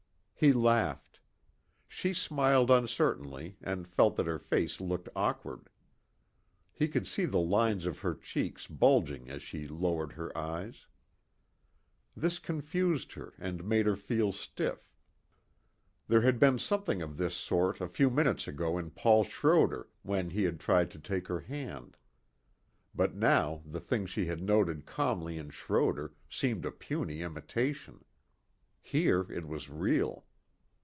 He 0.43 0.53
laughed. 0.53 1.19
She 1.87 2.15
smiled 2.15 2.71
uncertainly 2.71 3.57
and 3.61 3.87
felt 3.87 4.15
that 4.15 4.25
her 4.25 4.39
face 4.39 4.81
looked 4.81 5.07
awkward. 5.15 5.69
She 6.79 6.87
could 6.87 7.05
see 7.05 7.25
the 7.25 7.37
lines 7.37 7.85
of 7.85 7.99
her 7.99 8.15
cheeks 8.15 8.65
bulging 8.65 9.29
as 9.29 9.43
she 9.43 9.67
lowered 9.67 10.13
her 10.13 10.35
eyes. 10.35 10.87
This 12.17 12.39
confused 12.39 13.13
her 13.13 13.35
and 13.37 13.63
made 13.63 13.85
her 13.85 13.95
feel 13.95 14.31
stiff. 14.31 14.91
There 16.07 16.21
had 16.21 16.39
been 16.39 16.57
something 16.57 17.03
of 17.03 17.17
this 17.17 17.35
sort 17.35 17.79
a 17.79 17.87
few 17.87 18.09
minutes 18.09 18.47
ago 18.47 18.79
in 18.79 18.89
Paul 18.89 19.23
Schroder 19.23 19.89
when 20.01 20.31
he 20.31 20.45
had 20.45 20.59
tried 20.59 20.89
to 20.89 20.99
take 20.99 21.27
her 21.27 21.41
hand. 21.41 21.97
But 22.95 23.13
now 23.13 23.61
the 23.63 23.79
thing 23.79 24.07
she 24.07 24.25
had 24.25 24.41
noted 24.41 24.87
calmly 24.87 25.37
in 25.37 25.51
Schroder 25.51 26.15
seemed 26.27 26.65
a 26.65 26.71
puny 26.71 27.21
imitation. 27.21 28.03
Here 28.81 29.27
it 29.31 29.47
was 29.47 29.69
real. 29.69 30.25